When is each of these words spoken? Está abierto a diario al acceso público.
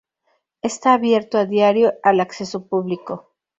Está 0.63 0.93
abierto 0.93 1.37
a 1.37 1.45
diario 1.45 1.93
al 2.01 2.21
acceso 2.21 2.65
público. 2.65 3.35